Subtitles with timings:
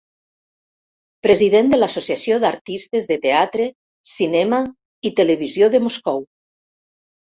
[1.27, 3.71] President de l'Associació d'Artistes de Teatre,
[4.17, 4.65] Cinema
[5.13, 6.31] i Televisió de Moscou.